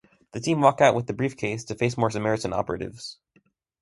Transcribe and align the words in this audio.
The 0.31 0.39
team 0.39 0.61
walk 0.61 0.81
out 0.81 0.95
with 0.95 1.05
the 1.05 1.13
briefcase 1.13 1.63
to 1.65 1.75
face 1.75 1.95
more 1.95 2.09
Samaritan 2.09 2.53
operatives. 2.53 3.19